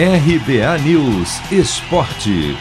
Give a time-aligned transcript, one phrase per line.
[0.00, 2.56] RBA News Esporte.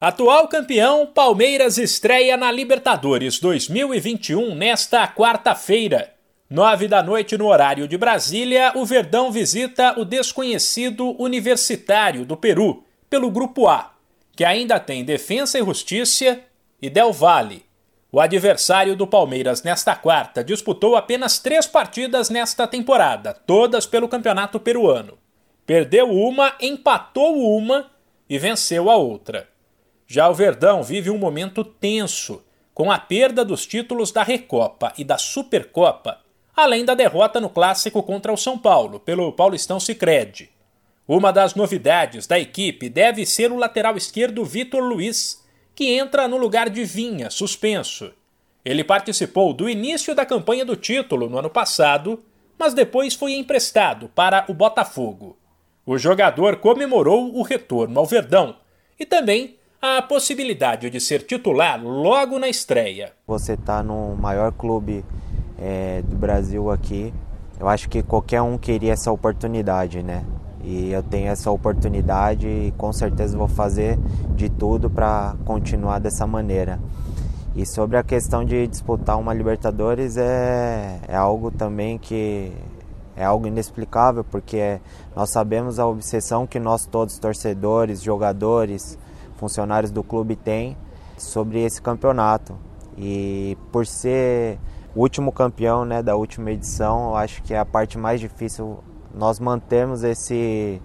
[0.00, 6.12] Atual campeão, Palmeiras estreia na Libertadores 2021 nesta quarta-feira.
[6.50, 12.82] Nove da noite no horário de Brasília, o Verdão visita o desconhecido Universitário do Peru,
[13.08, 13.92] pelo Grupo A,
[14.34, 16.40] que ainda tem Defensa e Justiça
[16.82, 17.67] e Del Valle.
[18.10, 24.58] O adversário do Palmeiras nesta quarta disputou apenas três partidas nesta temporada, todas pelo Campeonato
[24.58, 25.18] Peruano.
[25.66, 27.90] Perdeu uma, empatou uma
[28.26, 29.46] e venceu a outra.
[30.06, 35.04] Já o Verdão vive um momento tenso, com a perda dos títulos da Recopa e
[35.04, 36.18] da Supercopa,
[36.56, 40.50] além da derrota no clássico contra o São Paulo pelo Paulistão Sicredi.
[41.06, 45.46] Uma das novidades da equipe deve ser o lateral esquerdo Vitor Luiz,
[45.78, 48.10] que entra no lugar de Vinha, suspenso.
[48.64, 52.20] Ele participou do início da campanha do título no ano passado,
[52.58, 55.36] mas depois foi emprestado para o Botafogo.
[55.86, 58.56] O jogador comemorou o retorno ao Verdão
[58.98, 63.12] e também a possibilidade de ser titular logo na estreia.
[63.24, 65.04] Você está no maior clube
[65.60, 67.14] é, do Brasil aqui,
[67.60, 70.24] eu acho que qualquer um queria essa oportunidade, né?
[70.70, 73.98] E eu tenho essa oportunidade e com certeza vou fazer
[74.36, 76.78] de tudo para continuar dessa maneira.
[77.56, 82.52] E sobre a questão de disputar uma Libertadores é, é algo também que
[83.16, 84.78] é algo inexplicável, porque
[85.16, 88.98] nós sabemos a obsessão que nós todos torcedores, jogadores,
[89.36, 90.76] funcionários do clube têm
[91.16, 92.54] sobre esse campeonato.
[92.94, 94.58] E por ser
[94.94, 98.80] o último campeão né, da última edição, eu acho que é a parte mais difícil
[99.14, 100.80] nós mantemos esse,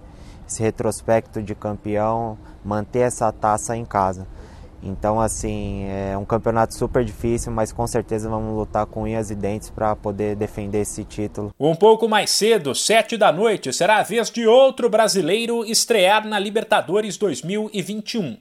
[0.46, 4.26] esse retrospecto de campeão, manter essa taça em casa.
[4.86, 9.34] Então, assim, é um campeonato super difícil, mas com certeza vamos lutar com unhas e
[9.34, 11.54] dentes para poder defender esse título.
[11.58, 16.38] Um pouco mais cedo, sete da noite, será a vez de outro brasileiro estrear na
[16.38, 18.36] Libertadores 2021.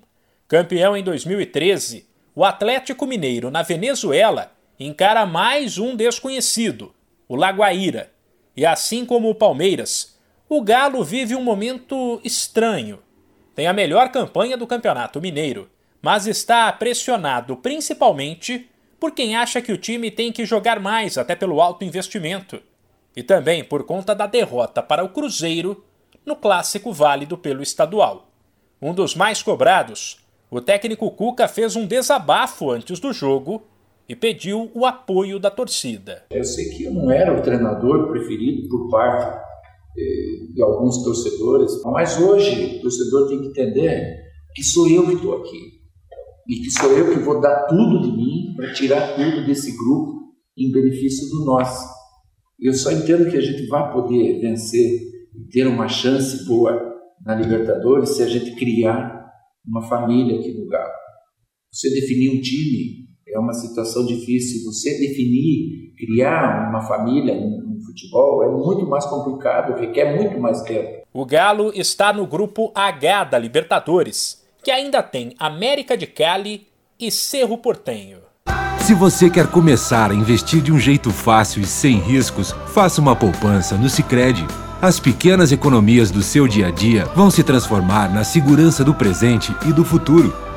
[0.46, 2.06] Campeão em 2013,
[2.36, 6.94] o Atlético Mineiro, na Venezuela, encara mais um desconhecido,
[7.28, 8.13] o Laguaíra.
[8.56, 13.00] E assim como o Palmeiras, o Galo vive um momento estranho.
[13.56, 15.70] Tem a melhor campanha do Campeonato Mineiro,
[16.02, 18.70] mas está pressionado principalmente
[19.00, 22.62] por quem acha que o time tem que jogar mais, até pelo alto investimento,
[23.16, 25.84] e também por conta da derrota para o Cruzeiro
[26.26, 28.30] no clássico válido pelo estadual.
[28.82, 33.68] Um dos mais cobrados, o técnico Cuca fez um desabafo antes do jogo
[34.08, 36.26] e pediu o apoio da torcida.
[36.32, 39.40] Eu sei que eu não era o treinador preferido por parte
[39.98, 45.16] eh, de alguns torcedores, mas hoje o torcedor tem que entender que sou eu que
[45.16, 45.82] estou aqui
[46.48, 50.34] e que sou eu que vou dar tudo de mim para tirar tudo desse grupo
[50.58, 51.88] em benefício do nosso.
[52.60, 55.00] Eu só entendo que a gente vai poder vencer
[55.36, 56.94] e ter uma chance boa
[57.26, 59.24] na Libertadores se a gente criar
[59.66, 60.92] uma família aqui no Galo.
[61.72, 64.64] Você definir um time é uma situação difícil.
[64.72, 71.04] Você definir, criar uma família no futebol é muito mais complicado, requer muito mais tempo.
[71.14, 76.68] O Galo está no grupo H da Libertadores, que ainda tem América de Cali
[77.00, 78.20] e Cerro Portenho.
[78.80, 83.16] Se você quer começar a investir de um jeito fácil e sem riscos, faça uma
[83.16, 84.46] poupança no Sicredi.
[84.82, 89.56] As pequenas economias do seu dia a dia vão se transformar na segurança do presente
[89.66, 90.53] e do futuro.